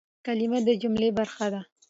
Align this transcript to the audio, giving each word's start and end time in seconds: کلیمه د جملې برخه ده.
کلیمه 0.25 0.59
د 0.67 0.69
جملې 0.81 1.09
برخه 1.19 1.47
ده. 1.53 1.61